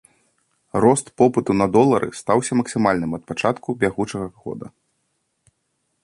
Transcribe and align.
Рост 0.83 1.07
попыту 1.21 1.51
на 1.59 1.67
долары 1.75 2.07
стаўся 2.21 2.57
максімальным 2.59 3.11
ад 3.17 3.23
пачатку 3.31 3.69
бягучага 3.83 4.27
года. 4.47 4.67